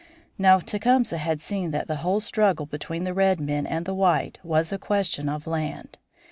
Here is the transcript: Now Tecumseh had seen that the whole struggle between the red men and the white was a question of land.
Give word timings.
Now 0.39 0.57
Tecumseh 0.57 1.19
had 1.19 1.39
seen 1.39 1.69
that 1.69 1.87
the 1.87 1.97
whole 1.97 2.19
struggle 2.21 2.65
between 2.65 3.03
the 3.03 3.13
red 3.13 3.39
men 3.39 3.67
and 3.67 3.85
the 3.85 3.93
white 3.93 4.39
was 4.43 4.73
a 4.73 4.79
question 4.79 5.29
of 5.29 5.45
land. 5.45 5.99